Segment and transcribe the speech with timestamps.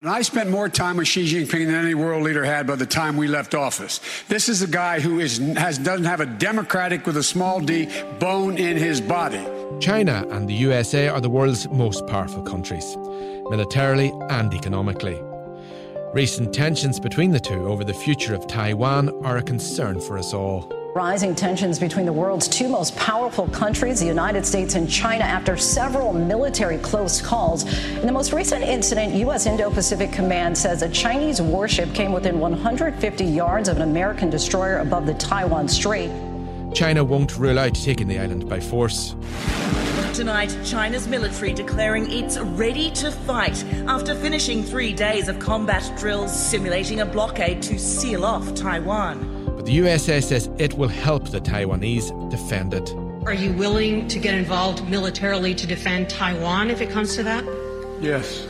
[0.00, 2.86] And I spent more time with Xi Jinping than any world leader had by the
[2.86, 3.98] time we left office.
[4.28, 7.88] This is a guy who is, has, doesn't have a democratic with a small d
[8.20, 9.44] bone in his body.
[9.80, 12.96] China and the USA are the world's most powerful countries,
[13.50, 15.20] militarily and economically.
[16.14, 20.32] Recent tensions between the two over the future of Taiwan are a concern for us
[20.32, 20.77] all.
[20.94, 25.54] Rising tensions between the world's two most powerful countries, the United States and China, after
[25.54, 27.64] several military close calls.
[27.98, 29.44] In the most recent incident, U.S.
[29.44, 34.78] Indo Pacific Command says a Chinese warship came within 150 yards of an American destroyer
[34.78, 36.10] above the Taiwan Strait.
[36.74, 39.14] China won't rule out taking the island by force.
[40.14, 46.34] Tonight, China's military declaring it's ready to fight after finishing three days of combat drills
[46.34, 49.37] simulating a blockade to seal off Taiwan.
[49.58, 52.94] But the USA says it will help the Taiwanese defend it.
[53.26, 57.42] Are you willing to get involved militarily to defend Taiwan if it comes to that?
[58.00, 58.46] Yes.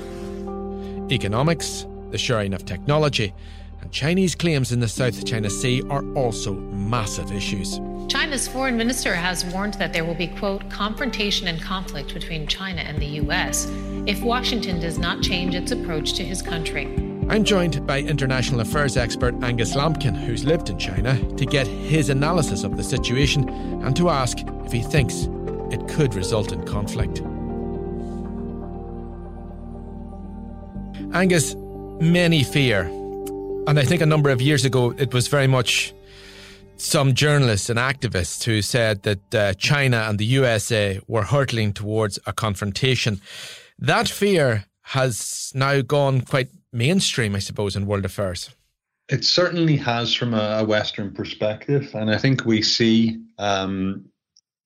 [1.11, 3.33] Economics, the sharing of technology,
[3.81, 7.80] and Chinese claims in the South China Sea are also massive issues.
[8.08, 12.83] China's foreign minister has warned that there will be, quote, confrontation and conflict between China
[12.83, 13.67] and the US
[14.07, 16.85] if Washington does not change its approach to his country.
[17.30, 22.08] I'm joined by international affairs expert Angus Lambkin, who's lived in China, to get his
[22.08, 23.46] analysis of the situation
[23.84, 25.28] and to ask if he thinks
[25.70, 27.20] it could result in conflict.
[31.12, 31.55] Angus,
[32.00, 32.84] many fear,
[33.66, 35.92] and I think a number of years ago it was very much
[36.78, 42.18] some journalists and activists who said that uh, China and the USA were hurtling towards
[42.24, 43.20] a confrontation.
[43.78, 48.51] That fear has now gone quite mainstream, I suppose, in world affairs.
[49.08, 54.05] It certainly has from a, Western perspective, and I think we see um,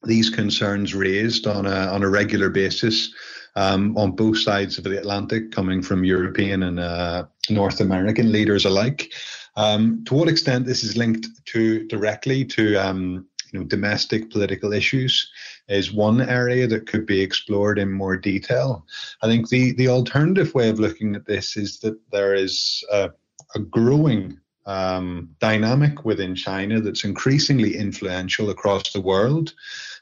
[0.02, 3.14] these concerns raised on a on a regular basis
[3.54, 8.64] um, on both sides of the Atlantic, coming from European and uh, North American leaders
[8.64, 9.12] alike.
[9.54, 14.72] Um, to what extent this is linked to directly to um, you know domestic political
[14.72, 15.30] issues
[15.68, 18.84] is one area that could be explored in more detail.
[19.22, 23.10] I think the the alternative way of looking at this is that there is a,
[23.54, 29.54] a growing um, dynamic within China that's increasingly influential across the world.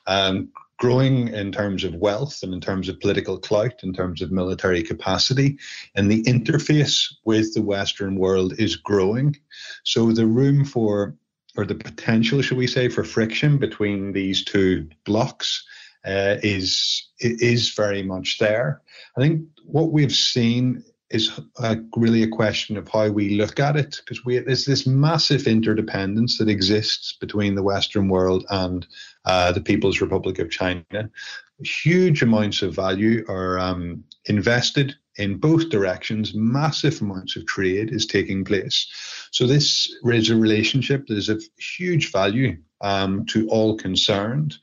[0.06, 0.50] Um,
[0.81, 4.82] growing in terms of wealth and in terms of political clout, in terms of military
[4.82, 5.59] capacity,
[5.94, 9.37] and the interface with the Western world is growing.
[9.84, 11.15] So the room for
[11.56, 15.65] or the potential, should we say, for friction between these two blocks
[16.05, 18.81] uh, is is very much there.
[19.16, 23.77] I think what we've seen is a, really a question of how we look at
[23.77, 28.87] it because we there's this massive interdependence that exists between the Western world and
[29.25, 31.10] uh, the People's Republic of China.
[31.62, 36.33] Huge amounts of value are um, invested in both directions.
[36.33, 38.87] Massive amounts of trade is taking place.
[39.31, 44.57] So this is a relationship that is of huge value um, to all concerned.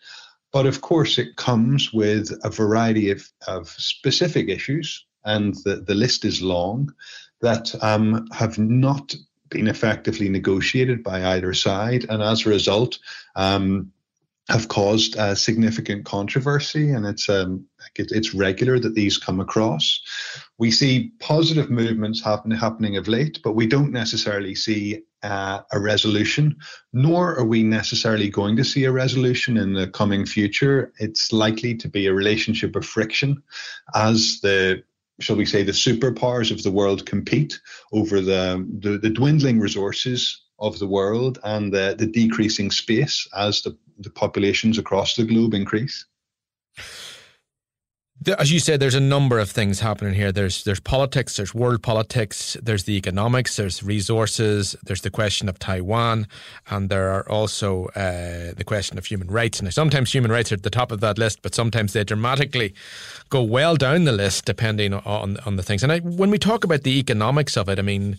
[0.51, 5.95] But of course, it comes with a variety of, of specific issues, and the, the
[5.95, 6.93] list is long,
[7.41, 9.13] that um, have not
[9.49, 12.05] been effectively negotiated by either side.
[12.09, 12.99] And as a result,
[13.35, 13.91] um,
[14.49, 17.65] have caused significant controversy, and it's um,
[17.95, 20.01] it's regular that these come across.
[20.57, 25.79] We see positive movements happen, happening of late, but we don't necessarily see uh, a
[25.79, 26.55] resolution,
[26.93, 30.93] nor are we necessarily going to see a resolution in the coming future.
[30.99, 33.43] It's likely to be a relationship of friction
[33.95, 34.83] as the
[35.19, 37.59] shall we say the superpowers of the world compete
[37.91, 43.61] over the, the, the dwindling resources of the world and the, the decreasing space as
[43.61, 46.05] the, the populations across the globe increase.
[48.39, 50.31] as you said, there's a number of things happening here.
[50.31, 55.59] There's there's politics, there's world politics, there's the economics, there's resources, there's the question of
[55.59, 56.27] Taiwan,
[56.69, 59.61] and there are also uh, the question of human rights.
[59.61, 62.73] Now, sometimes human rights are at the top of that list, but sometimes they dramatically
[63.29, 65.83] go well down the list depending on on the things.
[65.83, 68.17] And I, when we talk about the economics of it, I mean.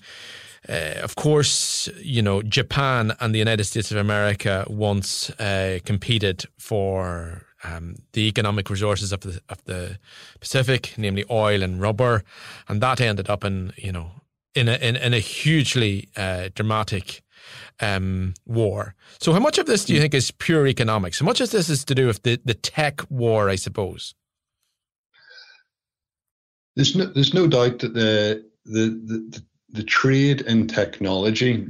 [0.69, 6.44] Uh, of course, you know, Japan and the United States of America once uh, competed
[6.58, 9.99] for um, the economic resources of the of the
[10.40, 12.22] Pacific, namely oil and rubber,
[12.69, 14.10] and that ended up in you know
[14.55, 17.22] in a in, in a hugely uh, dramatic
[17.81, 18.94] um, war.
[19.20, 21.20] So, how much of this do you think is pure economics?
[21.20, 23.49] How much of this is to do with the, the tech war?
[23.49, 24.14] I suppose.
[26.76, 29.44] There's no there's no doubt that the the the, the
[29.85, 31.67] trade in technology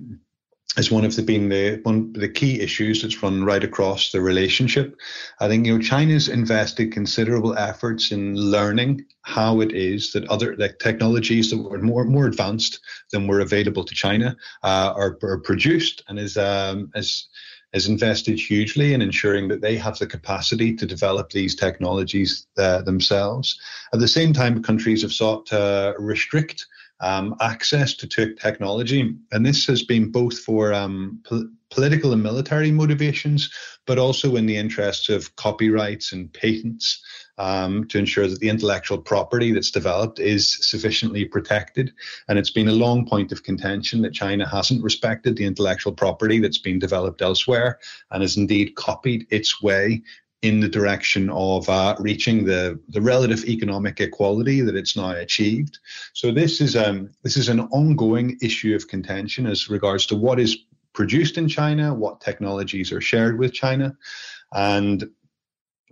[0.77, 4.21] is one of the being the one the key issues that's run right across the
[4.21, 4.97] relationship.
[5.41, 10.57] I think you know China's invested considerable efforts in learning how it is that other
[10.57, 12.81] like technologies that were more more advanced
[13.11, 17.29] than were available to China uh, are, are, produced and is um, is
[17.73, 22.81] is invested hugely in ensuring that they have the capacity to develop these technologies uh,
[22.83, 23.61] themselves.
[23.93, 26.67] At the same time, countries have sought to restrict
[27.01, 29.15] um, access to technology.
[29.33, 33.51] And this has been both for um, po- political and military motivations,
[33.87, 37.03] but also in the interests of copyrights and patents
[37.37, 41.93] um, to ensure that the intellectual property that's developed is sufficiently protected.
[42.27, 46.41] And it's been a long point of contention that China hasn't respected the intellectual property
[46.41, 47.79] that's been developed elsewhere
[48.11, 50.03] and has indeed copied its way
[50.43, 55.79] in the direction of uh, reaching the, the relative economic equality that it's now achieved.
[56.13, 60.39] So this is um, this is an ongoing issue of contention as regards to what
[60.39, 60.59] is
[60.93, 63.97] produced in China, what technologies are shared with China,
[64.53, 65.11] and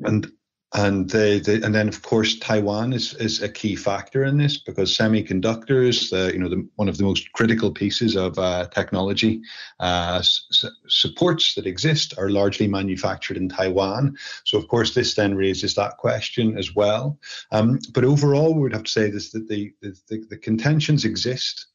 [0.01, 0.31] and
[0.75, 4.97] and the, and then of course Taiwan is is a key factor in this because
[4.97, 9.41] semiconductors, the you know the, one of the most critical pieces of uh, technology
[9.79, 14.17] uh, s- supports that exist are largely manufactured in Taiwan.
[14.45, 17.19] So of course this then raises that question as well.
[17.53, 21.67] Um, but overall, we would have to say this that the the, the contentions exist.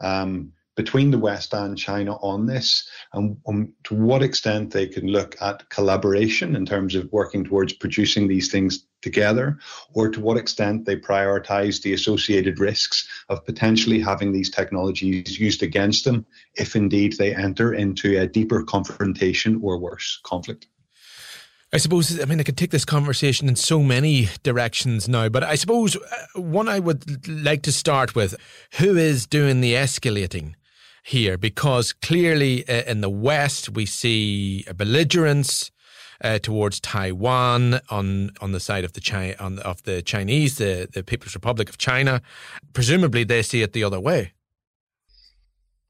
[0.00, 5.08] Um, between the West and China on this, and um, to what extent they can
[5.08, 9.58] look at collaboration in terms of working towards producing these things together,
[9.92, 15.64] or to what extent they prioritize the associated risks of potentially having these technologies used
[15.64, 20.68] against them if indeed they enter into a deeper confrontation or worse conflict.
[21.72, 25.42] I suppose, I mean, I could take this conversation in so many directions now, but
[25.42, 28.36] I suppose uh, one I would like to start with
[28.78, 30.54] who is doing the escalating?
[31.08, 35.70] Here because clearly uh, in the West we see a belligerence
[36.20, 40.88] uh, towards Taiwan on on the side of the China on of the Chinese, the
[40.92, 42.20] the People's Republic of China.
[42.72, 44.32] Presumably, they see it the other way.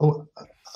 [0.00, 0.28] Oh,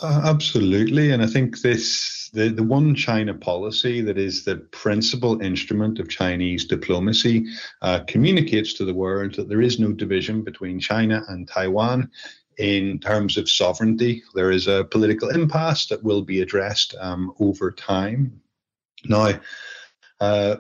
[0.03, 5.99] absolutely, and I think this the the one China policy that is the principal instrument
[5.99, 7.45] of Chinese diplomacy
[7.83, 12.11] uh, communicates to the world that there is no division between China and Taiwan
[12.63, 14.23] in terms of sovereignty.
[14.35, 18.41] There is a political impasse that will be addressed um, over time.
[19.05, 19.41] Now,
[20.21, 20.57] uh,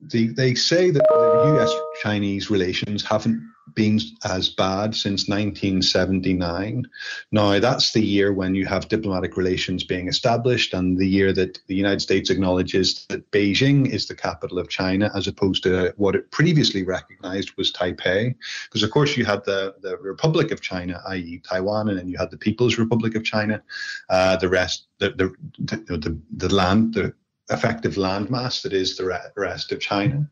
[0.00, 3.42] the, they say that the US Chinese relations haven't
[3.74, 6.88] been as bad since 1979.
[7.30, 11.58] Now, that's the year when you have diplomatic relations being established and the year that
[11.66, 16.14] the United States acknowledges that Beijing is the capital of China as opposed to what
[16.14, 18.34] it previously recognized was Taipei.
[18.64, 22.18] Because, of course, you had the, the Republic of China, i.e., Taiwan, and then you
[22.18, 23.62] had the People's Republic of China,
[24.08, 27.14] uh, the rest, the, the, the, the land, the
[27.50, 30.28] effective landmass that is the rest of China.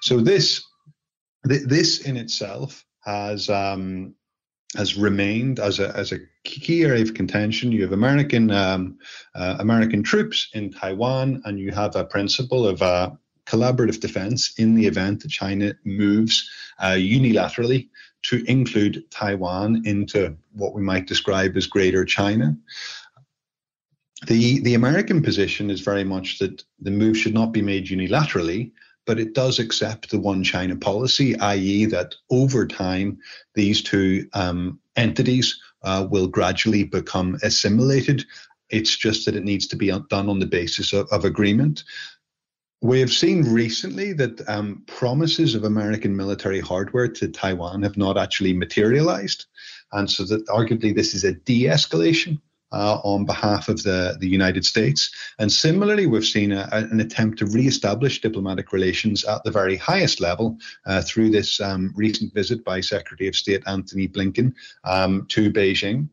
[0.00, 0.64] So this
[1.44, 4.14] this in itself has um,
[4.76, 7.72] has remained as a as a key area of contention.
[7.72, 8.98] You have American um,
[9.34, 13.10] uh, American troops in Taiwan, and you have a principle of uh,
[13.46, 17.88] collaborative defense in the event that China moves uh, unilaterally
[18.22, 22.56] to include Taiwan into what we might describe as Greater China.
[24.28, 28.70] The, the American position is very much that the move should not be made unilaterally,
[29.06, 33.18] but it does accept the one China policy, i.e., that over time,
[33.54, 38.24] these two um, entities uh, will gradually become assimilated.
[38.70, 41.84] It's just that it needs to be done on the basis of, of agreement.
[42.80, 48.18] We have seen recently that um, promises of American military hardware to Taiwan have not
[48.18, 49.46] actually materialized.
[49.92, 52.40] And so that arguably this is a de escalation
[52.72, 55.10] uh, on behalf of the, the United States.
[55.38, 60.20] And similarly, we've seen a, an attempt to re-establish diplomatic relations at the very highest
[60.20, 65.50] level uh, through this um, recent visit by Secretary of State Antony Blinken um, to
[65.50, 66.08] Beijing,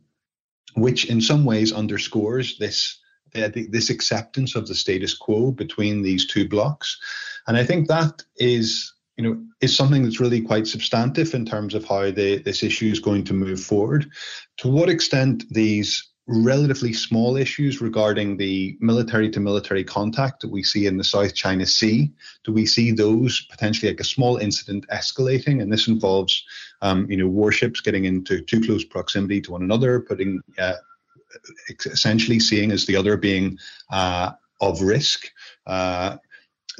[0.76, 3.00] which in some ways underscores this
[3.32, 6.98] this acceptance of the status quo between these two blocks.
[7.46, 11.76] And I think that is you know, is something that's really quite substantive in terms
[11.76, 14.10] of how this issue is going to move forward.
[14.60, 20.62] To what extent these relatively small issues regarding the military to military contact that we
[20.62, 22.12] see in the South China Sea,
[22.44, 25.60] do we see those potentially like a small incident escalating?
[25.60, 26.44] And this involves,
[26.84, 30.76] um, you know, warships getting into too close proximity to one another, putting uh,
[31.86, 33.58] essentially seeing as the other being
[33.90, 34.32] uh,
[34.62, 35.32] of risk.
[35.66, 36.18] Uh,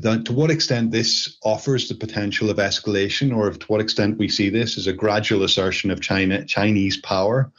[0.02, 4.50] to what extent this offers the potential of escalation, or to what extent we see
[4.50, 7.52] this as a gradual assertion of China Chinese power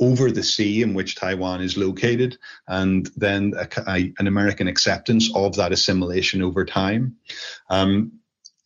[0.00, 5.30] over the sea in which Taiwan is located, and then a, a, an American acceptance
[5.34, 7.16] of that assimilation over time.
[7.70, 8.12] Um,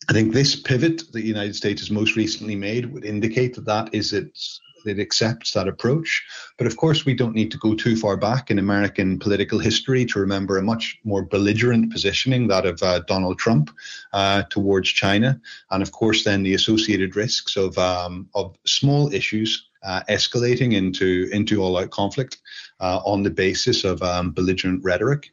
[0.09, 3.65] I think this pivot that the United States has most recently made would indicate that
[3.65, 6.23] that is its it accepts that approach.
[6.57, 10.05] But of course, we don't need to go too far back in American political history
[10.05, 13.69] to remember a much more belligerent positioning, that of uh, Donald Trump
[14.13, 15.39] uh, towards China,
[15.71, 19.67] and of course, then the associated risks of um, of small issues.
[19.87, 22.39] Uh, escalating into into all-out conflict
[22.81, 25.31] uh, on the basis of um, belligerent rhetoric.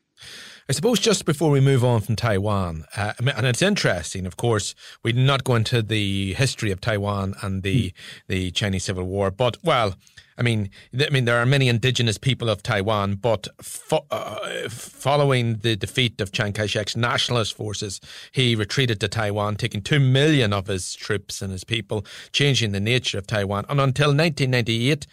[0.68, 4.76] I suppose just before we move on from Taiwan, uh, and it's interesting, of course,
[5.02, 7.92] we did not go into the history of Taiwan and the mm.
[8.28, 9.96] the Chinese Civil War, but well,
[10.36, 15.58] I mean, I mean, there are many indigenous people of Taiwan, but fo- uh, following
[15.58, 18.00] the defeat of Chiang Kai-shek's nationalist forces,
[18.32, 22.80] he retreated to Taiwan, taking two million of his troops and his people, changing the
[22.80, 23.64] nature of Taiwan.
[23.68, 25.06] And until 1998,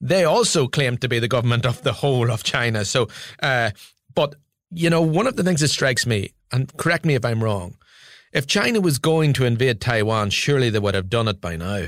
[0.00, 2.84] they also claimed to be the government of the whole of China.
[2.84, 3.08] So,
[3.42, 3.70] uh,
[4.14, 4.36] but
[4.70, 7.76] you know, one of the things that strikes me, and correct me if I'm wrong,
[8.32, 11.86] if China was going to invade Taiwan, surely they would have done it by now.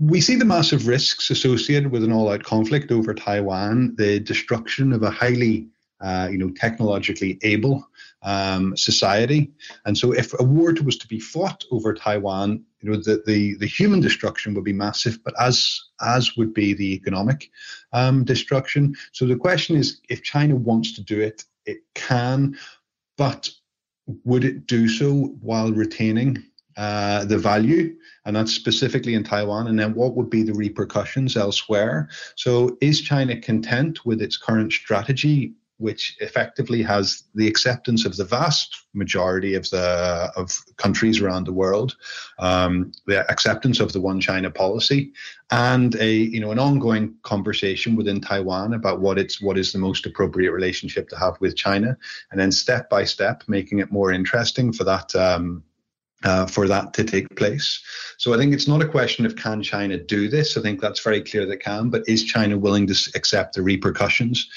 [0.00, 5.02] We see the massive risks associated with an all-out conflict over Taiwan, the destruction of
[5.02, 5.66] a highly,
[6.00, 7.84] uh, you know, technologically able
[8.22, 9.50] um, society.
[9.84, 13.56] And so, if a war was to be fought over Taiwan, you know, the, the,
[13.56, 17.50] the human destruction would be massive, but as as would be the economic
[17.92, 18.94] um, destruction.
[19.12, 22.56] So the question is, if China wants to do it, it can,
[23.16, 23.50] but
[24.24, 26.42] would it do so while retaining
[26.78, 27.94] uh, the value,
[28.24, 29.66] and that's specifically in Taiwan.
[29.66, 32.08] And then what would be the repercussions elsewhere?
[32.36, 38.24] So, is China content with its current strategy which effectively has the acceptance of the
[38.24, 41.96] vast majority of the of countries around the world,
[42.40, 45.12] um, the acceptance of the one China policy,
[45.50, 49.78] and a you know an ongoing conversation within Taiwan about what it's what is the
[49.78, 51.96] most appropriate relationship to have with China,
[52.30, 55.14] and then step by step making it more interesting for that.
[55.14, 55.62] Um,
[56.24, 57.80] uh, for that to take place.
[58.16, 60.56] So I think it's not a question of can China do this.
[60.56, 64.48] I think that's very clear that can, but is China willing to accept the repercussions?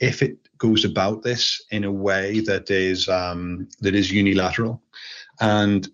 [0.00, 4.82] if it goes about this in a way that is um, that is unilateral,
[5.40, 5.88] and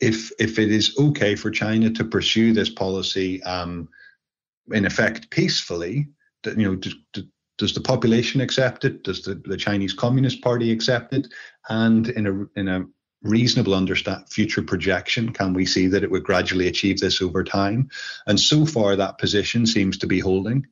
[0.00, 3.88] if if it is okay for China to pursue this policy um,
[4.72, 6.08] in effect peacefully,
[6.44, 6.76] you know.
[6.76, 7.22] Do, do,
[7.58, 9.02] does the population accept it?
[9.02, 11.26] Does the, the Chinese Communist Party accept it?
[11.70, 12.84] And in a in a
[13.26, 17.88] reasonable understand future projection can we see that it would gradually achieve this over time
[18.26, 20.66] and so far that position seems to be holding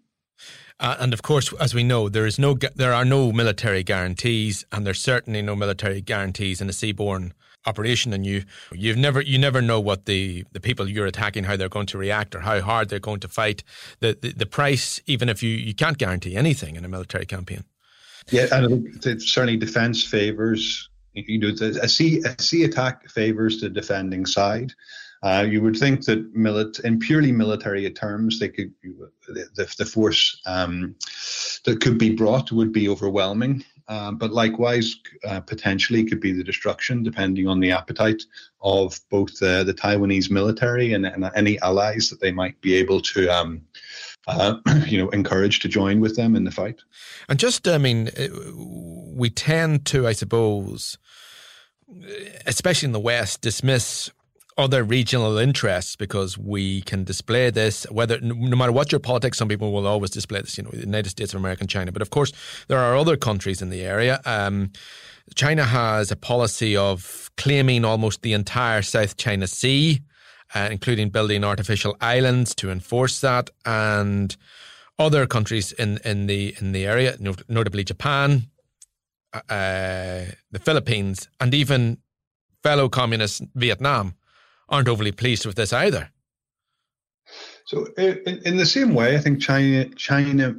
[0.80, 4.64] uh, and of course, as we know, there is no there are no military guarantees,
[4.72, 7.30] and there's certainly no military guarantees in a seaborne
[7.64, 8.12] operation.
[8.12, 11.68] And you you've never you never know what the, the people you're attacking how they're
[11.68, 13.62] going to react or how hard they're going to fight.
[14.00, 17.64] The the, the price, even if you you can't guarantee anything in a military campaign.
[18.30, 20.88] Yeah, and certainly defence favours.
[21.14, 21.48] You know,
[21.82, 24.72] a sea a sea attack favours the defending side.
[25.22, 28.72] Uh, you would think that milit- in purely military terms, they could
[29.26, 30.94] the, the force um,
[31.64, 33.64] that could be brought would be overwhelming.
[33.86, 38.22] Uh, but likewise, uh, potentially could be the destruction, depending on the appetite
[38.62, 43.00] of both the, the Taiwanese military and, and, any allies that they might be able
[43.00, 43.60] to, um,
[44.26, 44.56] uh,
[44.86, 46.80] you know, encourage to join with them in the fight.
[47.28, 48.10] And just, I mean,
[48.56, 50.96] we tend to, I suppose,
[52.46, 54.10] especially in the West, dismiss
[54.56, 59.48] other regional interests because we can display this whether no matter what your politics some
[59.48, 61.90] people will always display this you know the united states of america and china.
[61.90, 62.32] But of course
[62.68, 64.20] there are other countries in the area.
[64.24, 64.70] Um,
[65.34, 70.02] china has a policy of claiming almost the entire south china sea
[70.54, 74.36] uh, including building artificial islands to enforce that and
[74.98, 77.16] other countries in, in the in the area,
[77.48, 78.44] notably Japan,
[79.34, 81.98] uh, the Philippines, and even
[82.62, 84.14] fellow communist Vietnam,
[84.68, 86.10] aren't overly pleased with this either.
[87.66, 90.54] So, in, in the same way, I think China China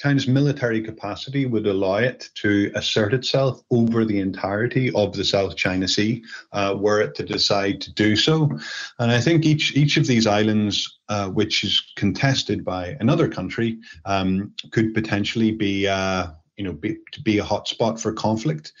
[0.00, 5.56] China's military capacity would allow it to assert itself over the entirety of the South
[5.56, 8.50] China Sea, uh, were it to decide to do so.
[8.98, 13.78] And I think each each of these islands, uh, which is contested by another country,
[14.06, 16.28] um, could potentially be, uh,
[16.60, 18.74] you know, be, to be a hotspot for conflict.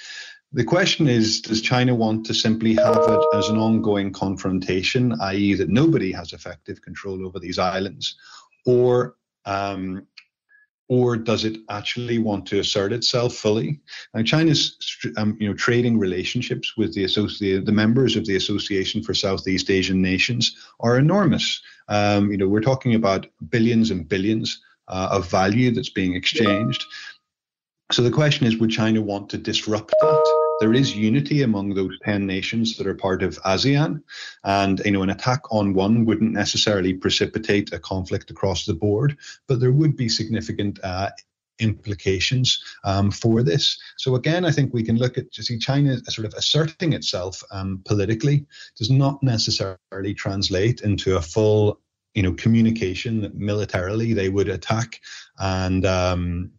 [0.52, 5.54] The question is Does China want to simply have it as an ongoing confrontation, i.e.,
[5.54, 8.16] that nobody has effective control over these islands?
[8.66, 10.06] Or um,
[10.88, 13.80] or does it actually want to assert itself fully?
[14.12, 14.76] Now, China's
[15.16, 19.70] um, you know trading relationships with the associate the members of the Association for Southeast
[19.70, 21.62] Asian Nations are enormous.
[21.88, 24.60] Um, you know, we're talking about billions and billions
[24.90, 26.84] uh, of value that's being exchanged.
[27.92, 30.40] So the question is, would China want to disrupt that?
[30.60, 34.02] there is unity among those 10 nations that are part of ASEAN.
[34.44, 39.16] And, you know, an attack on one wouldn't necessarily precipitate a conflict across the board,
[39.48, 41.10] but there would be significant uh,
[41.58, 43.78] implications um, for this.
[43.96, 47.42] So again, I think we can look at to see China sort of asserting itself
[47.50, 51.80] um, politically does not necessarily translate into a full,
[52.14, 55.00] you know, communication that militarily they would attack
[55.38, 56.52] and um,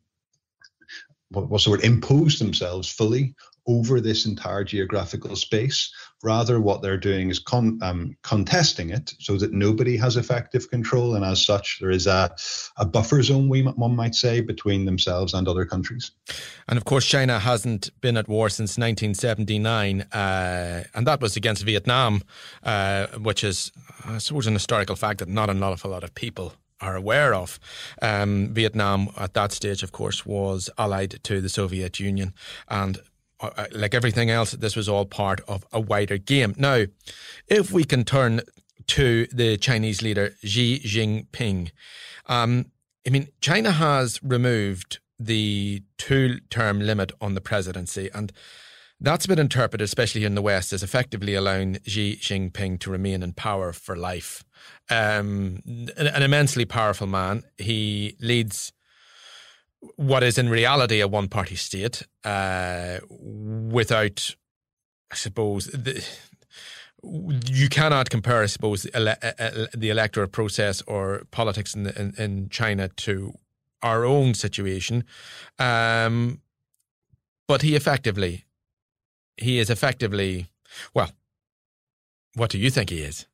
[1.31, 3.35] what's the word impose themselves fully
[3.67, 5.93] over this entire geographical space.
[6.23, 11.15] Rather, what they're doing is con- um, contesting it so that nobody has effective control.
[11.15, 12.35] And as such, there is a,
[12.77, 16.11] a buffer zone, we, one might say, between themselves and other countries.
[16.67, 20.01] And of course, China hasn't been at war since 1979.
[20.01, 22.21] Uh, and that was against Vietnam,
[22.63, 23.71] uh, which is,
[24.05, 27.59] I suppose, an historical fact that not an awful lot of people are aware of.
[28.01, 32.33] Um, Vietnam at that stage, of course, was allied to the Soviet Union,
[32.67, 32.99] and
[33.39, 36.53] uh, uh, like everything else, this was all part of a wider game.
[36.57, 36.85] Now,
[37.47, 38.41] if we can turn
[38.87, 41.71] to the Chinese leader Xi Jinping,
[42.27, 42.71] um,
[43.05, 48.31] I mean, China has removed the two term limit on the presidency, and
[49.01, 53.33] that's been interpreted, especially in the West, as effectively allowing Xi Jinping to remain in
[53.33, 54.43] power for life.
[54.89, 55.61] Um,
[55.97, 57.43] an, an immensely powerful man.
[57.57, 58.71] He leads
[59.95, 64.35] what is in reality a one party state uh, without,
[65.11, 66.05] I suppose, the,
[67.03, 72.49] you cannot compare, I suppose, the, ele- the electoral process or politics in, in, in,
[72.49, 73.33] China to
[73.81, 75.03] our own situation.
[75.57, 76.41] Um,
[77.47, 78.45] but he effectively,
[79.41, 80.47] he is effectively,
[80.93, 81.11] well,
[82.35, 83.25] what do you think he is?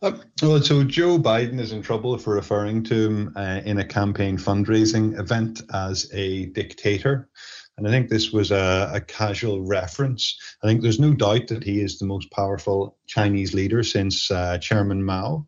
[0.00, 3.84] Uh, well, so Joe Biden is in trouble for referring to him uh, in a
[3.84, 7.28] campaign fundraising event as a dictator.
[7.76, 10.36] And I think this was a, a, casual reference.
[10.62, 14.58] I think there's no doubt that he is the most powerful Chinese leader since uh,
[14.58, 15.46] Chairman Mao.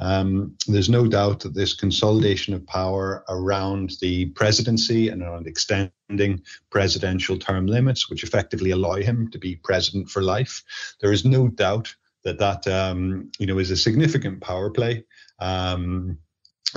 [0.00, 6.42] Um, there's no doubt that this consolidation of power around the presidency and around extending
[6.70, 10.62] presidential term limits, which effectively allow him to be president for life,
[11.00, 15.04] there is no doubt that that um, you know is a significant power play.
[15.38, 16.18] Um,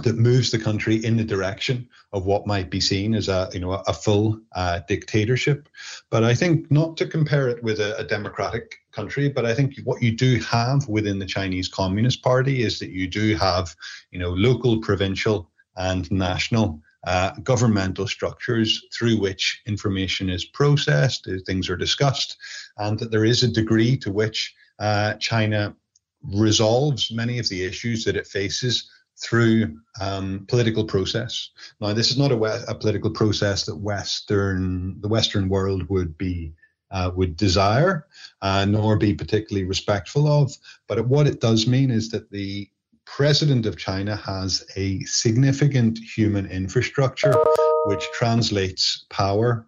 [0.03, 3.59] that moves the country in the direction of what might be seen as a you
[3.59, 5.69] know a, full uh, dictatorship.
[6.09, 9.75] But I think not to compare it with a, a democratic country, but I think
[9.83, 13.75] what you do have within the Chinese Communist Party is that you do have
[14.11, 21.69] you know local, provincial, and national uh, governmental structures through which information is processed, things
[21.69, 22.37] are discussed,
[22.77, 25.75] and that there is a degree to which uh, China
[26.33, 28.89] resolves many of the issues that it faces
[29.21, 31.49] through um, political process.
[31.79, 36.53] Now, this is not a, a, political process that Western the Western world would be
[36.91, 38.07] uh, would desire,
[38.41, 40.51] uh, nor be particularly respectful of.
[40.87, 42.69] But what it does mean is that the
[43.05, 47.33] president of China has a significant human infrastructure,
[47.85, 49.67] which translates power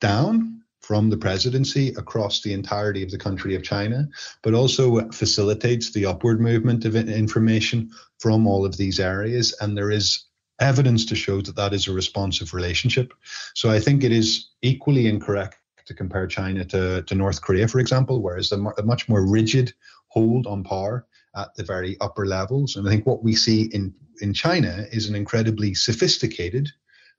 [0.00, 0.51] down
[0.82, 4.08] from the presidency across the entirety of the country of China,
[4.42, 9.54] but also facilitates the upward movement of information from all of these areas.
[9.60, 10.24] And there is
[10.60, 13.14] evidence to show that that is a responsive relationship.
[13.54, 17.80] So I think it is equally incorrect to compare China to, to North Korea, for
[17.80, 19.72] example, whereas a, a much more rigid
[20.08, 22.76] hold on power at the very upper levels.
[22.76, 26.70] And I think what we see in, in China is an incredibly sophisticated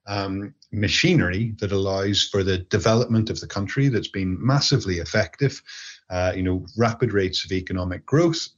[0.08, 5.62] um, machinery that allows for the development of the country that's been massively effective.
[6.10, 8.50] Uh, you know, rapid rates of economic growth,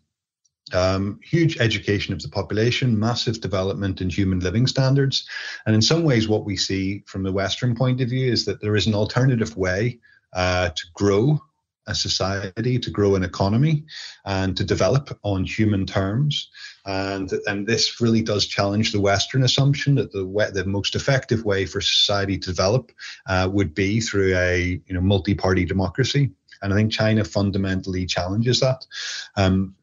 [0.73, 5.27] um, huge education of the population, massive development in human living standards.
[5.65, 8.61] And in some ways, what we see from the Western point of view is that
[8.61, 9.99] there is an alternative way
[10.33, 11.39] uh, to grow
[11.87, 13.85] a society, to grow an economy,
[14.25, 16.49] and to develop on human terms.
[16.85, 21.65] And, and this really does challenge the Western assumption that the the most effective way
[21.65, 22.91] for society to develop
[23.27, 26.31] uh, would be through a you know multi-party democracy.
[26.61, 28.85] And I think China fundamentally challenges that.
[29.35, 29.75] Um,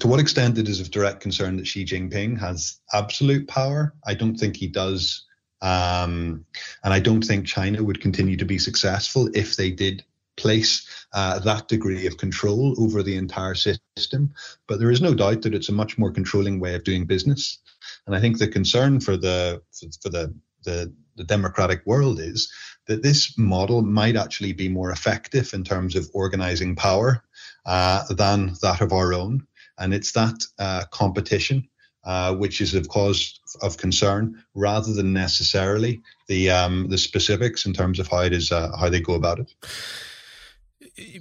[0.00, 4.14] to what extent it is of direct concern that Xi Jinping has absolute power, I
[4.14, 5.24] don't think he does.
[5.62, 6.44] Um,
[6.84, 10.04] and I don't think China would continue to be successful if they did
[10.36, 14.32] place uh, that degree of control over the entire system.
[14.66, 17.58] But there is no doubt that it's a much more controlling way of doing business.
[18.06, 19.62] And I think the concern for the
[20.02, 22.52] for the the, the democratic world is
[22.88, 27.22] that this model might actually be more effective in terms of organizing power
[27.66, 29.46] uh, than that of our own.
[29.78, 31.68] And it's that uh, competition
[32.06, 37.72] uh, which is of cause of concern, rather than necessarily the um, the specifics in
[37.72, 39.52] terms of how it is uh, how they go about it.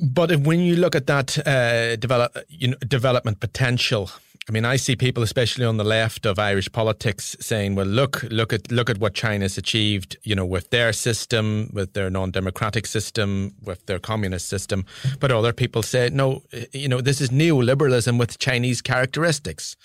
[0.02, 4.10] But when you look at that uh, develop, you know, development potential,
[4.48, 8.24] I mean, I see people, especially on the left of Irish politics, saying, "Well, look,
[8.30, 12.86] look at look at what China's achieved, you know, with their system, with their non-democratic
[12.86, 14.86] system, with their communist system."
[15.20, 19.76] But other people say, "No, you know, this is neoliberalism with Chinese characteristics."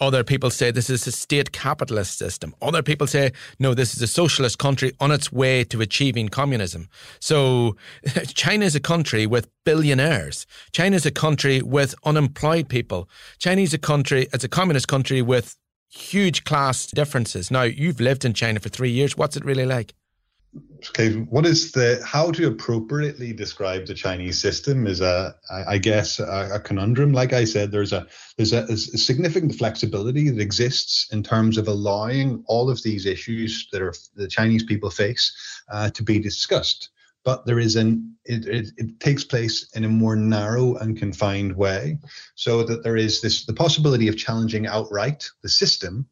[0.00, 2.54] Other people say this is a state capitalist system.
[2.62, 6.88] Other people say, no, this is a socialist country on its way to achieving communism.
[7.20, 7.76] So
[8.34, 10.46] China is a country with billionaires.
[10.72, 13.08] China is a country with unemployed people.
[13.38, 15.56] China is a country, it's a communist country with
[15.90, 17.50] huge class differences.
[17.50, 19.16] Now, you've lived in China for three years.
[19.16, 19.94] What's it really like?
[20.88, 26.18] Okay, what is the how to appropriately describe the Chinese system is a, I guess,
[26.18, 27.12] a, a conundrum.
[27.12, 31.68] Like I said, there's a there's a, a, significant flexibility that exists in terms of
[31.68, 35.32] allowing all of these issues that are the Chinese people face
[35.70, 36.90] uh, to be discussed.
[37.22, 41.54] But there is an it, it, it takes place in a more narrow and confined
[41.54, 41.98] way,
[42.34, 46.08] so that there is this the possibility of challenging outright the system.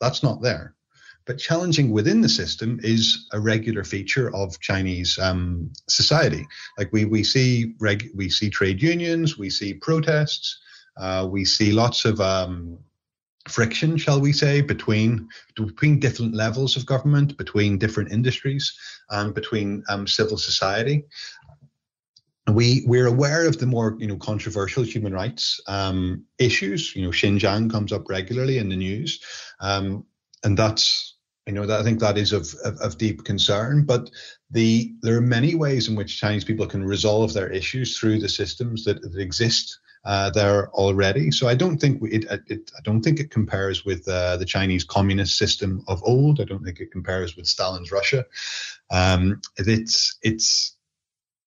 [0.00, 0.76] That's not there
[1.28, 6.48] but challenging within the system is a regular feature of Chinese um, society.
[6.78, 10.58] Like we we see reg, we see trade unions, we see protests,
[10.96, 12.78] uh, we see lots of um,
[13.46, 18.72] friction, shall we say, between between different levels of government, between different industries,
[19.10, 21.04] and between um, civil society.
[22.50, 26.96] We we're aware of the more you know controversial human rights um, issues.
[26.96, 29.20] You know, Xinjiang comes up regularly in the news,
[29.60, 30.06] um,
[30.42, 31.16] and that's
[31.48, 33.84] you know, that I think that is of, of, of, deep concern.
[33.84, 34.10] But
[34.50, 38.28] the there are many ways in which Chinese people can resolve their issues through the
[38.28, 41.30] systems that, that exist uh, there already.
[41.30, 44.84] So I don't think it, it, I don't think it compares with uh, the Chinese
[44.84, 46.38] communist system of old.
[46.38, 48.26] I don't think it compares with Stalin's Russia.
[48.90, 50.76] Um, it's it's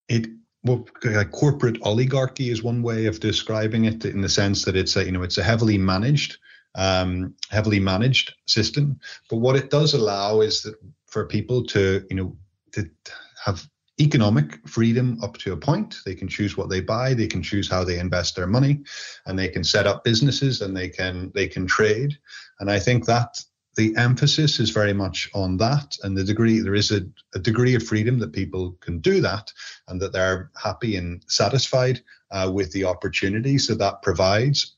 [0.09, 0.27] it
[0.63, 0.85] well,
[1.31, 5.11] corporate oligarchy is one way of describing it in the sense that it's a you
[5.11, 6.39] know it's a heavily managed
[6.75, 8.99] um, heavily managed system.
[9.29, 10.75] But what it does allow is that
[11.07, 12.37] for people to, you know,
[12.73, 12.89] to
[13.43, 13.67] have
[13.99, 15.97] economic freedom up to a point.
[16.05, 18.79] They can choose what they buy, they can choose how they invest their money,
[19.25, 22.17] and they can set up businesses and they can they can trade.
[22.59, 23.43] And I think that
[23.75, 27.01] the emphasis is very much on that and the degree there is a,
[27.35, 29.51] a degree of freedom that people can do that
[29.87, 34.75] and that they're happy and satisfied uh, with the opportunities that that provides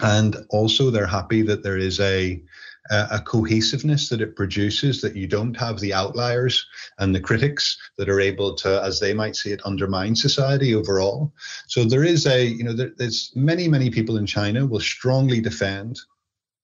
[0.00, 2.42] and also they're happy that there is a
[2.90, 6.66] a cohesiveness that it produces that you don't have the outliers
[6.98, 11.32] and the critics that are able to as they might see it undermine society overall.
[11.68, 15.40] So there is a you know there, there's many many people in china will strongly
[15.40, 16.00] defend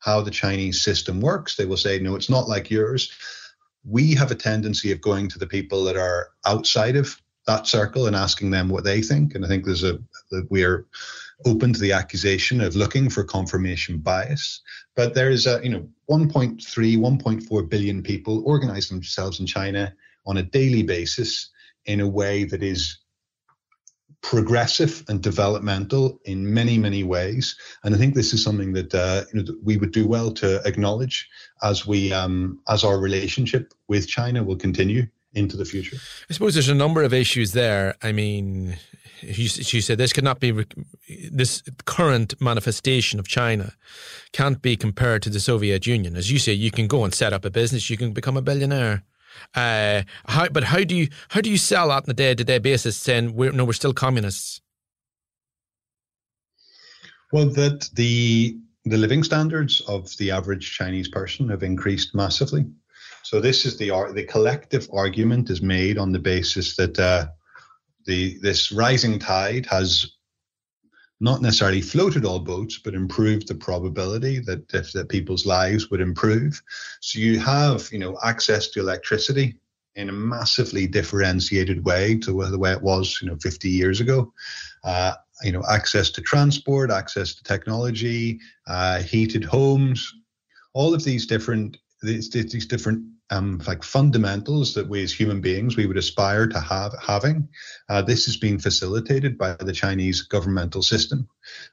[0.01, 1.57] how the chinese system works.
[1.57, 3.13] They will say no it's not like yours.
[3.85, 8.07] We have a tendency of going to the people that are outside of that circle
[8.07, 9.35] and asking them what they think.
[9.35, 9.99] And i think there's a
[10.51, 10.87] we're
[11.47, 14.61] open to the accusation of looking for confirmation bias.
[14.97, 19.95] But there is a, you know, 1.3, 1.4 billion people organize themselves in China
[20.27, 21.51] on a daily basis
[21.87, 22.99] in a way that is
[24.21, 29.25] progressive and developmental in many many ways and i think this is something that, uh,
[29.33, 31.29] you know, that we would do well to acknowledge
[31.63, 35.97] as we um, as our relationship with china will continue into the future
[36.29, 38.77] i suppose there's a number of issues there i mean
[39.33, 40.65] she said this could not be
[41.31, 43.73] this current manifestation of China
[44.33, 46.17] can't be compared to the Soviet Union.
[46.17, 48.43] As you say, you can go and set up a business, you can become a
[48.43, 49.05] billionaire.
[49.55, 52.45] Uh, how, but how do you how do you sell that on a day to
[52.45, 52.97] day basis?
[52.97, 54.61] Saying we're no, we're still communists.
[57.33, 62.67] Well, that the the living standards of the average Chinese person have increased massively.
[63.23, 67.27] So this is the the collective argument is made on the basis that uh,
[68.09, 70.17] the this rising tide has
[71.21, 76.01] not necessarily floated all boats, but improved the probability that if that people's lives would
[76.01, 76.61] improve.
[77.01, 79.61] So you have you know access to electricity
[79.95, 84.33] in a massively differentiated way to the way it was you know 50 years ago.
[84.83, 90.15] Uh, you know access to transport, access to technology, uh, heated homes,
[90.73, 95.77] all of these different these, these different um, like fundamentals that we as human beings
[95.77, 97.49] we would aspire to have having.
[97.89, 101.29] Uh, this has been facilitated by the Chinese governmental system,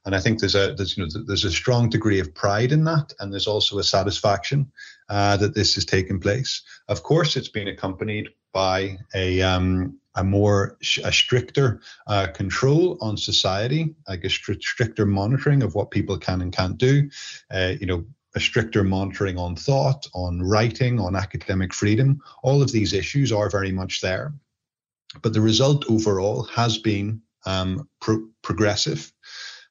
[0.06, 2.84] and I think there's a there's you know there's a strong degree of pride in
[2.86, 4.72] that, and there's also a satisfaction
[5.10, 6.62] uh, that this has taken place.
[6.88, 13.18] Of course, it's been accompanied by a um, a more a stricter uh, control on
[13.18, 17.10] society, like a stri- stricter monitoring of what people can and can't do.
[17.52, 22.22] Uh, you know, a stricter monitoring on thought, on writing, on academic freedom.
[22.44, 24.34] All of these issues are very much there,
[25.22, 29.12] but the result overall has been um, pro- progressive,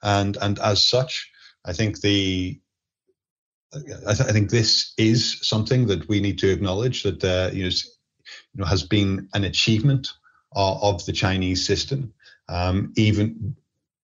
[0.02, 1.30] and and as such,
[1.64, 2.58] I think the
[3.74, 7.70] I, th- I, think this is something that we need to acknowledge that uh, you
[8.54, 10.12] know, has been an achievement
[10.52, 12.12] of, of the Chinese system,
[12.48, 13.56] um, even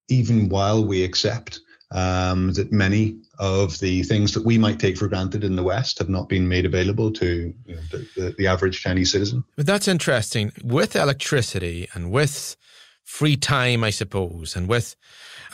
[0.09, 1.61] even while we accept
[1.92, 5.98] um, that many of the things that we might take for granted in the West
[5.98, 9.42] have not been made available to you know, the, the, the average Chinese citizen.
[9.57, 10.53] But that's interesting.
[10.62, 12.57] With electricity and with
[13.03, 14.94] free time, I suppose, and with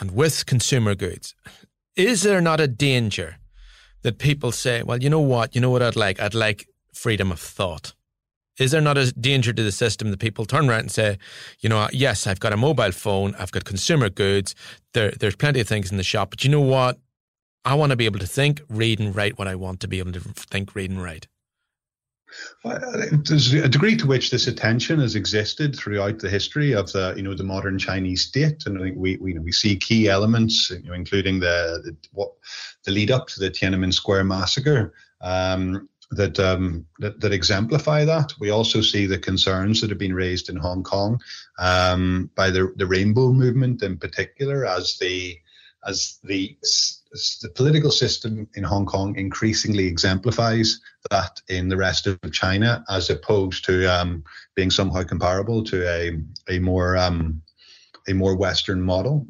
[0.00, 1.34] and with consumer goods,
[1.94, 3.38] is there not a danger
[4.02, 5.54] that people say, "Well, you know what?
[5.54, 6.20] You know what I'd like?
[6.20, 7.94] I'd like freedom of thought."
[8.58, 11.18] Is there not a danger to the system that people turn around and say,
[11.60, 14.54] you know, yes, I've got a mobile phone, I've got consumer goods,
[14.94, 16.98] there, there's plenty of things in the shop, but you know what?
[17.66, 19.98] I want to be able to think, read, and write what I want to be
[19.98, 21.26] able to think, read, and write.
[22.62, 27.24] There's a degree to which this attention has existed throughout the history of the, you
[27.24, 30.08] know, the modern Chinese state, and I think we, we, you know, we see key
[30.08, 32.32] elements, you know, including the, the what
[32.84, 38.32] the lead up to the Tiananmen Square massacre, um, that, um, that, that exemplify that.
[38.38, 41.18] We also see the concerns that have been raised in Hong Kong
[41.58, 45.36] um, by the the Rainbow Movement in particular, as the
[45.86, 46.56] as the
[47.42, 53.08] the political system in Hong Kong increasingly exemplifies that in the rest of China, as
[53.08, 57.42] opposed to um, being somehow comparable to a a more um,
[58.08, 59.26] a more Western model.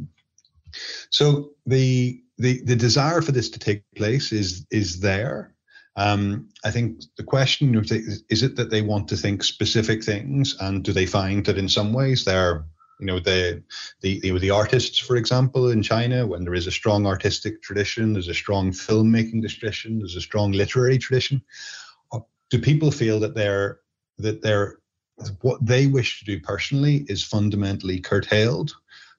[1.10, 5.52] So the the the desire for this to take place is is there.
[5.98, 10.56] Um, I think the question is is it that they want to think specific things,
[10.60, 12.64] and do they find that in some ways they're
[12.98, 13.62] you know the
[14.00, 18.12] the the, the artists, for example, in China, when there is a strong artistic tradition,
[18.12, 21.42] there's a strong filmmaking tradition, there's a strong literary tradition.
[22.12, 23.80] Uh, do people feel that they're
[24.18, 24.78] that they're
[25.40, 28.74] what they wish to do personally is fundamentally curtailed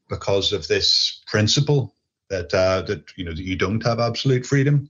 [0.09, 1.93] because of this principle
[2.29, 4.89] that uh, that you know that you don't have absolute freedom?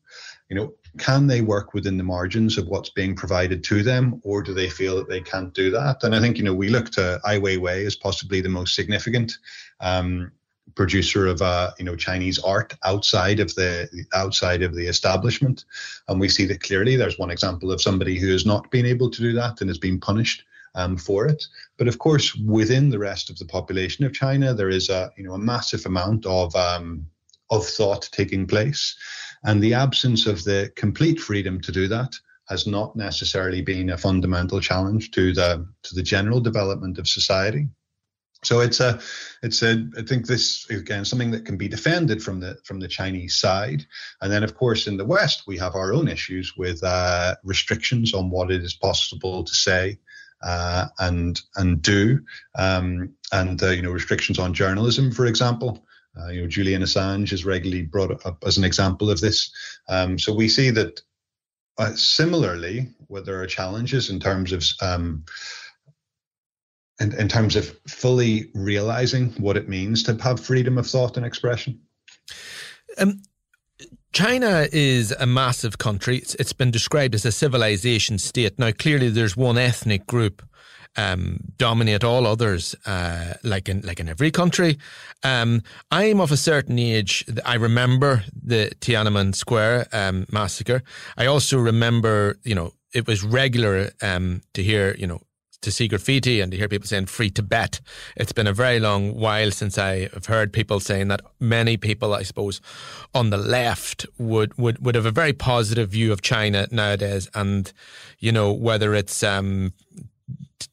[0.50, 4.41] You know, can they work within the margins of what's being provided to them, or
[4.41, 6.03] do they feel that they can't do that?
[6.03, 9.38] And I think you know we look to Ai Weiwei as possibly the most significant
[9.79, 10.31] um,
[10.75, 15.65] producer of uh, you know Chinese art outside of the outside of the establishment,
[16.07, 16.95] and we see that clearly.
[16.95, 19.79] There's one example of somebody who has not been able to do that and has
[19.79, 20.43] been punished
[20.75, 21.43] um, for it.
[21.77, 25.23] But of course, within the rest of the population of China, there is a you
[25.23, 27.07] know a massive amount of um,
[27.49, 28.95] of thought taking place.
[29.43, 32.15] And the absence of the complete freedom to do that
[32.49, 37.67] has not necessarily been a fundamental challenge to the to the general development of society.
[38.43, 38.99] So it's a,
[39.41, 39.89] it's a.
[39.97, 43.86] I think this again something that can be defended from the from the Chinese side,
[44.21, 48.13] and then of course in the West we have our own issues with uh, restrictions
[48.13, 49.97] on what it is possible to say
[50.43, 52.19] uh, and and do,
[52.55, 55.83] um, and uh, you know restrictions on journalism, for example.
[56.19, 59.51] Uh, you know, Julian Assange is regularly brought up as an example of this.
[59.88, 61.01] Um, so we see that
[61.77, 65.23] uh, similarly, where there are challenges in terms of um,
[66.99, 71.25] in, in terms of fully realizing what it means to have freedom of thought and
[71.25, 71.80] expression.
[72.97, 73.21] Um,
[74.12, 76.17] China is a massive country.
[76.17, 78.58] It's, it's been described as a civilization state.
[78.58, 80.41] Now, clearly, there's one ethnic group
[80.97, 84.77] um, dominate all others, uh, like in like in every country.
[85.23, 87.23] Um, I'm of a certain age.
[87.45, 90.81] I remember the Tiananmen Square um, massacre.
[91.15, 95.21] I also remember, you know, it was regular um, to hear, you know,
[95.62, 97.81] to see graffiti and to hear people saying free Tibet.
[98.15, 102.13] It's been a very long while since I have heard people saying that many people,
[102.13, 102.62] I suppose,
[103.13, 107.27] on the left would, would, would have a very positive view of China nowadays.
[107.33, 107.71] And,
[108.19, 109.73] you know, whether it's um,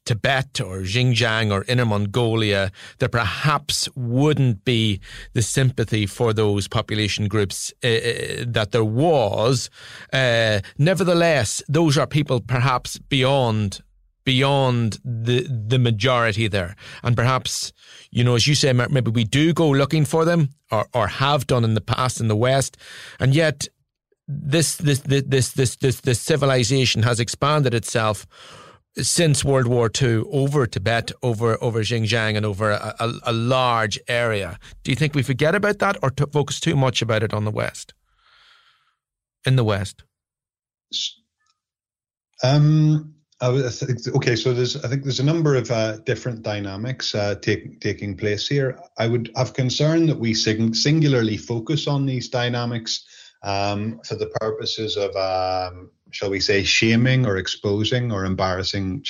[0.05, 4.99] Tibet or Xinjiang or Inner Mongolia, there perhaps wouldn't be
[5.33, 9.69] the sympathy for those population groups uh, that there was.
[10.13, 13.81] Uh, nevertheless, those are people perhaps beyond
[14.23, 17.71] beyond the the majority there, and perhaps
[18.11, 21.47] you know, as you say, maybe we do go looking for them or or have
[21.47, 22.77] done in the past in the West,
[23.19, 23.67] and yet
[24.27, 28.25] this this this this this this, this civilization has expanded itself
[28.97, 33.99] since World War II over Tibet, over over Xinjiang, and over a, a, a large
[34.07, 34.57] area.
[34.83, 37.45] Do you think we forget about that, or to focus too much about it on
[37.45, 37.93] the West?
[39.45, 40.03] In the West.
[42.43, 47.81] Um, okay, so there's I think there's a number of uh, different dynamics uh, take,
[47.81, 48.79] taking place here.
[48.97, 53.05] I would have concern that we sing, singularly focus on these dynamics
[53.43, 59.03] um, for the purposes of um, shall we say, shaming or exposing or embarrassing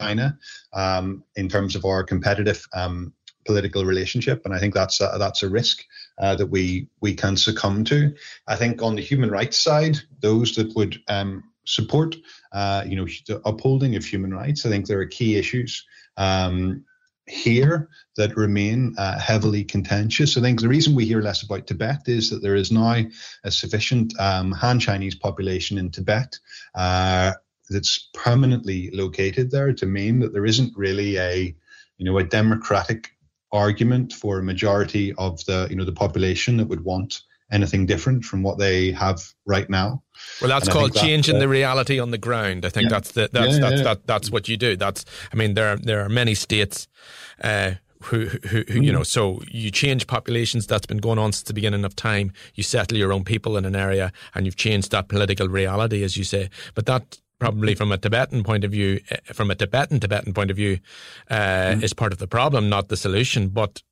[0.00, 0.38] China
[0.72, 3.12] um, in terms of our competitive um,
[3.44, 5.84] political relationship, and I think that's a, that's a risk
[6.18, 8.14] uh, that we we can succumb to.
[8.46, 12.16] I think on the human rights side, those that would um, support,
[12.52, 15.84] uh, you know, the upholding of human rights, I think there are key issues.
[16.16, 16.84] Um,
[17.26, 20.36] here that remain uh, heavily contentious.
[20.36, 23.02] I think the reason we hear less about Tibet is that there is now
[23.44, 26.38] a sufficient um, Han Chinese population in Tibet
[26.74, 27.32] uh,
[27.70, 31.54] that's permanently located there to mean that there isn't really a,
[31.96, 33.10] you know, a democratic
[33.52, 38.24] argument for a majority of the, you know, the population that would want anything different
[38.24, 40.02] from what they have right now.
[40.40, 42.64] Well, that's and called changing the reality on the ground.
[42.64, 42.90] I think yeah.
[42.90, 44.76] that's the, that's yeah, that's yeah, that, that's what you do.
[44.76, 46.88] That's I mean there are, there are many states
[47.42, 47.72] uh,
[48.04, 50.66] who, who, who you know, so you change populations.
[50.66, 52.32] That's been going on since the beginning of time.
[52.54, 56.16] You settle your own people in an area, and you've changed that political reality, as
[56.16, 56.50] you say.
[56.74, 60.50] But that probably from a Tibetan point of view, eh, from a Tibetan Tibetan point
[60.50, 60.78] of view,
[61.30, 61.82] uh, mm.
[61.82, 63.48] is part of the problem, not the solution.
[63.48, 63.82] But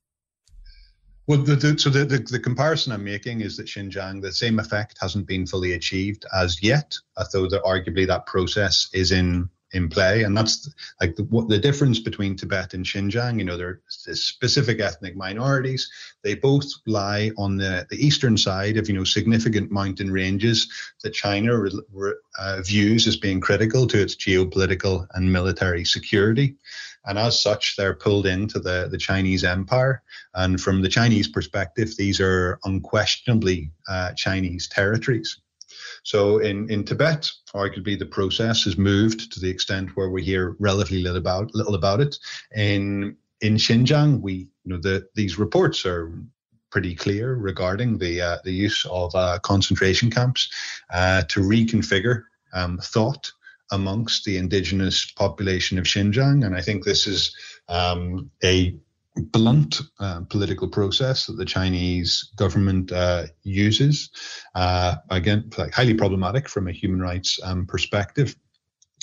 [1.27, 4.59] well, the, the, so the, the, the, comparison I'm making is that Xinjiang, the same
[4.59, 10.23] effect hasn't been fully achieved as yet, although arguably that process is in in play.
[10.23, 13.39] And that's like the, what the difference between Tibet and Xinjiang.
[13.39, 15.89] You know, there are specific ethnic minorities.
[16.23, 20.67] They both lie on the, the eastern side of, you know, significant mountain ranges
[21.03, 26.55] that China re, re, uh, views as being critical to its geopolitical and military security.
[27.05, 30.01] And as such, they're pulled into the, the Chinese empire.
[30.33, 35.37] And from the Chinese perspective, these are unquestionably uh, Chinese territories.
[36.03, 40.55] So in, in Tibet, arguably the process has moved to the extent where we hear
[40.59, 42.17] relatively little about little about it.
[42.55, 46.11] In in Xinjiang, we you know the these reports are
[46.69, 50.49] pretty clear regarding the uh, the use of uh, concentration camps
[50.91, 53.31] uh, to reconfigure um, thought
[53.71, 57.35] amongst the indigenous population of Xinjiang, and I think this is
[57.69, 58.75] um, a
[59.15, 64.09] blunt uh, political process that the Chinese government uh, uses.
[64.55, 68.35] Uh, again, highly problematic from a human rights um, perspective.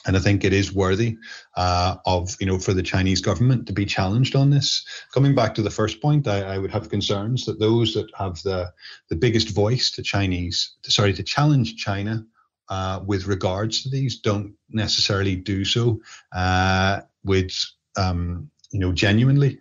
[0.06, 1.18] And I think it is worthy
[1.56, 4.84] uh, of, you know, for the Chinese government to be challenged on this.
[5.12, 8.42] Coming back to the first point, I, I would have concerns that those that have
[8.42, 8.72] the
[9.10, 12.24] the biggest voice to Chinese, sorry, to challenge China
[12.70, 16.00] uh, with regards to these, don't necessarily do so
[16.32, 17.52] uh, with,
[17.98, 19.58] um, you know, genuinely.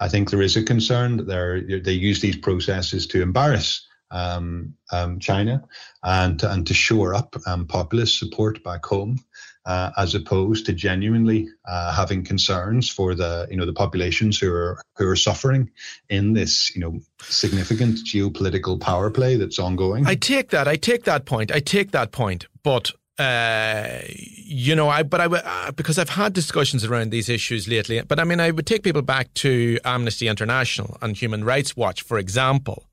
[0.00, 4.74] I think there is a concern that they they use these processes to embarrass um,
[4.92, 5.62] um, China
[6.02, 9.18] and and to shore up um, populist support back home,
[9.66, 14.52] uh, as opposed to genuinely uh, having concerns for the you know the populations who
[14.52, 15.70] are who are suffering
[16.08, 20.06] in this you know significant geopolitical power play that's ongoing.
[20.06, 20.66] I take that.
[20.66, 21.52] I take that point.
[21.52, 22.46] I take that point.
[22.62, 27.68] But uh, you know, I but I uh, because I've had discussions around these issues
[27.68, 28.00] lately.
[28.00, 32.00] But I mean, I would take people back to Amnesty International and Human Rights Watch,
[32.02, 32.86] for example,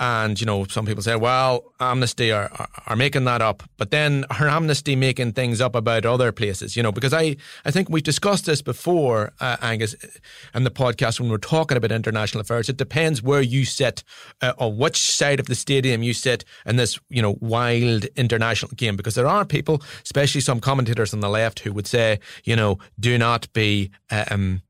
[0.00, 3.62] and, you know, some people say, well, Amnesty are, are, are, making that up.
[3.76, 6.76] But then are Amnesty making things up about other places?
[6.76, 9.94] You know, because I, I think we've discussed this before, uh, Angus,
[10.52, 12.68] in the podcast when we're talking about international affairs.
[12.68, 14.02] It depends where you sit
[14.42, 18.72] uh, or which side of the stadium you sit in this, you know, wild international
[18.74, 18.96] game.
[18.96, 22.78] Because there are people, especially some commentators on the left, who would say, you know,
[22.98, 24.62] do not be um,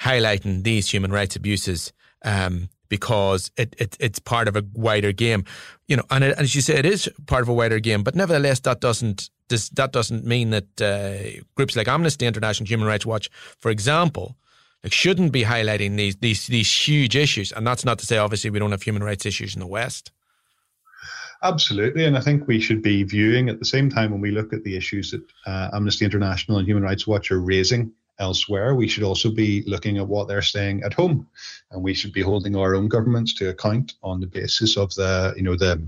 [0.00, 1.92] highlighting these human rights abuses
[2.24, 5.44] um, because it, it it's part of a wider game,
[5.88, 6.04] you know.
[6.10, 8.80] And it, as you say, it is part of a wider game, but nevertheless, that
[8.80, 13.70] doesn't this, that doesn't mean that uh, groups like Amnesty International, Human Rights Watch, for
[13.70, 14.36] example,
[14.82, 17.52] like shouldn't be highlighting these these these huge issues.
[17.52, 20.12] And that's not to say, obviously, we don't have human rights issues in the West.
[21.42, 24.52] Absolutely, and I think we should be viewing at the same time when we look
[24.52, 28.74] at the issues that uh, Amnesty International and Human Rights Watch are raising elsewhere.
[28.74, 31.28] We should also be looking at what they're saying at home,
[31.70, 35.34] and we should be holding our own governments to account on the basis of the,
[35.36, 35.82] you know, the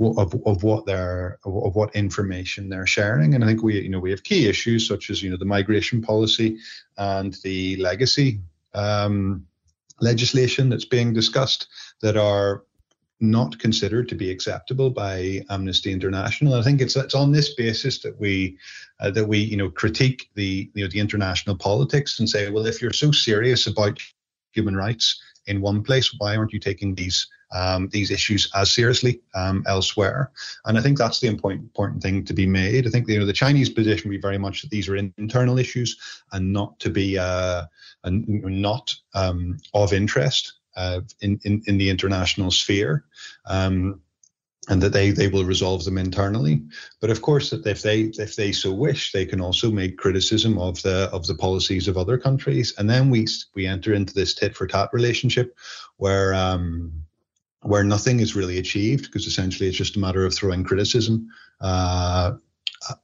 [0.00, 3.34] of, of what they're of, what information they're sharing.
[3.34, 5.44] And I think we, you know, we have key issues such as you know the
[5.44, 6.58] migration policy
[6.96, 8.40] and the legacy
[8.74, 9.46] um,
[10.00, 11.68] legislation that's being discussed
[12.02, 12.64] that are
[13.20, 16.54] not considered to be acceptable by Amnesty International.
[16.54, 18.56] I think it's it's on this basis that we
[19.00, 22.66] uh, that we you know critique the you know the international politics and say, well,
[22.66, 23.98] if you're so serious about
[24.52, 29.20] human rights in one place, why aren't you taking these um, these issues as seriously
[29.34, 30.30] um, elsewhere?
[30.66, 32.86] And I think that's the important important thing to be made.
[32.86, 35.58] I think you know the Chinese position would be very much that these are internal
[35.58, 37.64] issues and not to be uh,
[38.04, 38.28] and
[38.62, 43.04] not um, of interest uh, in, in, in the international sphere.
[43.46, 44.00] Um,
[44.70, 46.62] and that they, they will resolve them internally.
[47.00, 50.58] But of course, that if they if they so wish, they can also make criticism
[50.58, 54.34] of the of the policies of other countries, and then we we enter into this
[54.34, 55.56] tit for tat relationship,
[55.96, 56.92] where um,
[57.62, 61.28] where nothing is really achieved because essentially it's just a matter of throwing criticism
[61.60, 62.32] uh,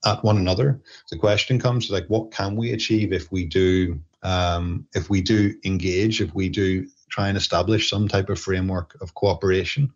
[0.05, 0.81] at one another.
[1.11, 5.55] The question comes like, what can we achieve if we do um, if we do
[5.65, 9.93] engage, if we do try and establish some type of framework of cooperation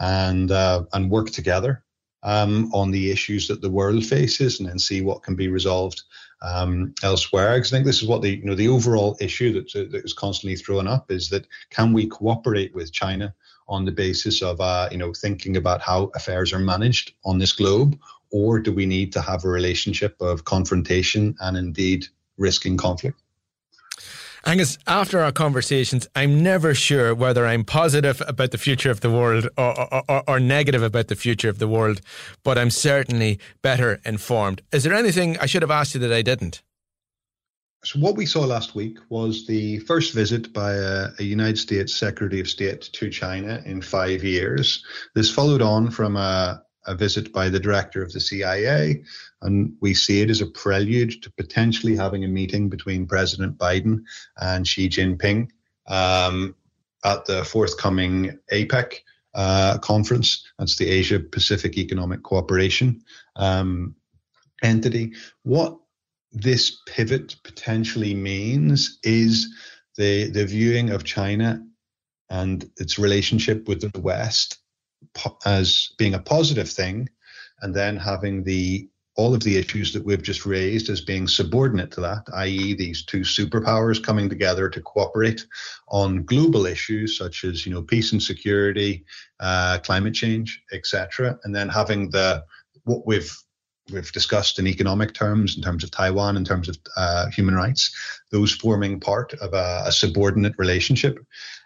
[0.00, 1.84] and uh, and work together
[2.24, 6.02] um, on the issues that the world faces, and then see what can be resolved
[6.42, 7.54] um, elsewhere.
[7.54, 10.12] Because I think this is what the you know the overall issue that, that is
[10.12, 13.32] constantly thrown up is that can we cooperate with China
[13.68, 17.52] on the basis of uh, you know thinking about how affairs are managed on this
[17.52, 17.96] globe,
[18.32, 22.06] or do we need to have a relationship of confrontation and indeed
[22.36, 23.20] risking conflict?
[24.44, 29.10] Angus, after our conversations, I'm never sure whether I'm positive about the future of the
[29.10, 32.00] world or, or, or, negative about the future of the world,
[32.44, 34.62] but I'm certainly better informed.
[34.72, 36.62] Is there anything I should have asked you that I didn't?
[37.84, 41.94] So, what we saw last week was the first visit by a, a United States
[41.94, 44.84] Secretary of State to China in five years.
[45.14, 49.02] This followed on from a, a visit by the director of the CIA,
[49.42, 54.02] and we see it as a prelude to potentially having a meeting between President Biden
[54.40, 55.48] and Xi Jinping
[55.86, 56.54] um,
[57.04, 58.94] at the forthcoming APEC
[59.34, 60.46] uh, conference.
[60.58, 63.02] That's the Asia Pacific Economic Cooperation
[63.36, 63.94] um,
[64.62, 65.14] entity.
[65.42, 65.78] What
[66.32, 69.54] this pivot potentially means is
[69.96, 71.64] the, the viewing of China
[72.30, 74.58] and its relationship with the West
[75.44, 77.08] as being a positive thing,
[77.60, 81.90] and then having the all of the issues that we've just raised as being subordinate
[81.90, 85.44] to that, i.e., these two superpowers coming together to cooperate
[85.88, 89.04] on global issues such as you know peace and security,
[89.40, 92.44] uh, climate change, etc., and then having the
[92.84, 93.36] what we've
[93.92, 97.90] we've discussed in economic terms, in terms of Taiwan, in terms of uh, human rights,
[98.30, 101.18] those forming part of a, a subordinate relationship.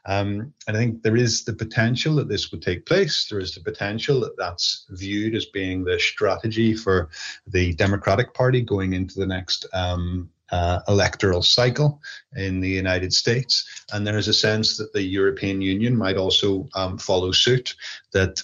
[0.05, 3.29] Um, and I think there is the potential that this would take place.
[3.29, 7.11] There is the potential that that's viewed as being the strategy for
[7.47, 12.01] the Democratic Party going into the next um, uh, electoral cycle
[12.37, 13.85] in the United States.
[13.93, 17.75] And there is a sense that the European Union might also um, follow suit,
[18.13, 18.43] that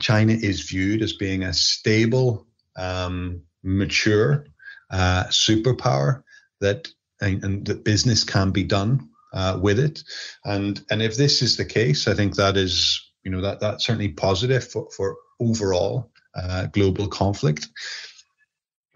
[0.00, 4.46] China is viewed as being a stable um, mature
[4.90, 6.22] uh, superpower
[6.60, 6.88] that
[7.20, 10.02] and, and that business can be done uh, with it.
[10.44, 13.86] And and if this is the case, I think that is you know that that's
[13.86, 17.68] certainly positive for, for overall uh, global conflict.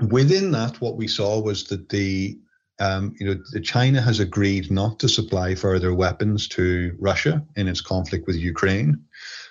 [0.08, 2.38] Within that, what we saw was that the
[2.80, 7.80] um, you know China has agreed not to supply further weapons to Russia in its
[7.80, 9.04] conflict with Ukraine.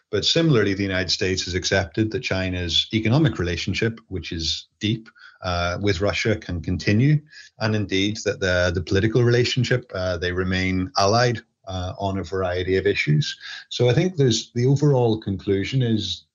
[0.10, 5.08] But similarly, the United States has accepted that China's economic relationship, which is deep
[5.44, 7.22] uh, with Russia, can continue,
[7.60, 12.78] and indeed that the, the political relationship, uh, they remain allied uh, on a variety
[12.78, 13.38] of issues.
[13.70, 16.26] So I think there's the overall conclusion is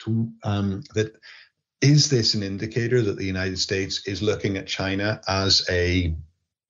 [0.00, 1.16] to, um, that
[1.80, 6.14] is this an indicator that the United States is looking at China as a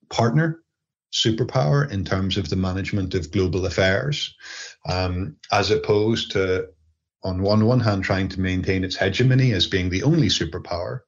[0.09, 0.63] partner
[1.11, 4.35] superpower in terms of the management of global affairs,
[4.87, 6.67] um, as opposed to,
[7.23, 11.01] on one one hand, trying to maintain its hegemony as being the only superpower,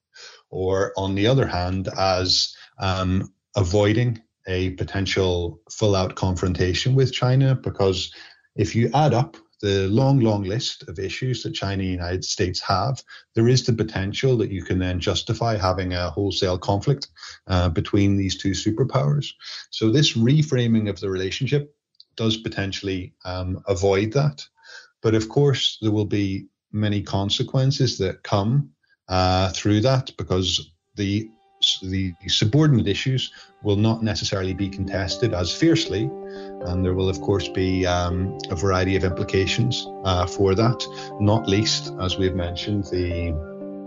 [0.51, 7.55] or on the other hand, as um, avoiding a potential full out confrontation with China
[7.55, 8.13] because
[8.55, 12.25] if you add up the long, long list of issues that China and the United
[12.25, 13.03] States have,
[13.35, 17.07] there is the potential that you can then justify having a wholesale conflict
[17.47, 19.27] uh, between these two superpowers.
[19.69, 21.75] So, this reframing of the relationship
[22.15, 24.45] does potentially um, avoid that.
[25.01, 28.71] But of course, there will be many consequences that come
[29.11, 31.29] uh, through that because the
[31.83, 33.31] the subordinate issues
[33.61, 36.09] will not necessarily be contested as fiercely,
[36.65, 40.83] and there will, of course, be um, a variety of implications uh, for that.
[41.19, 43.31] Not least, as we've mentioned, the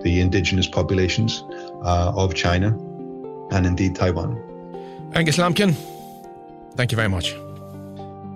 [0.05, 1.43] the indigenous populations
[1.83, 2.69] uh, of China
[3.51, 4.39] and indeed Taiwan.
[5.15, 5.73] Angus Lambkin,
[6.77, 7.35] thank you very much.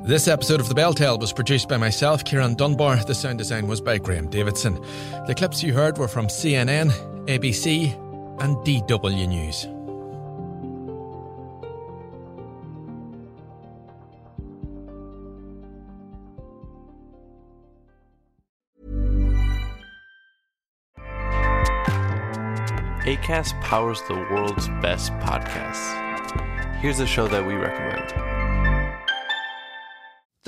[0.09, 2.97] This episode of The Bell Tale was produced by myself, Ciarán Dunbar.
[3.05, 4.81] The sound design was by Graham Davidson.
[5.27, 6.93] The clips you heard were from CNN,
[7.27, 7.93] ABC,
[8.41, 9.67] and DW News.
[23.05, 26.77] ACAST powers the world's best podcasts.
[26.77, 28.38] Here's a show that we recommend.